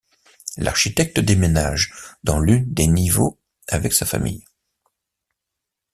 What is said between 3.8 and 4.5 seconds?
sa famille.